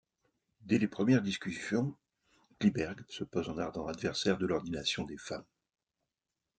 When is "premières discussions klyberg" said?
0.87-3.05